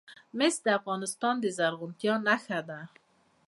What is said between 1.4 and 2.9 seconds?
زرغونتیا نښه ده.